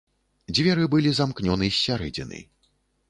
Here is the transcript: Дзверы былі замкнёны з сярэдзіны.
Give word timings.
Дзверы 0.53 0.87
былі 0.95 1.11
замкнёны 1.19 1.65
з 1.71 1.77
сярэдзіны. 1.85 2.39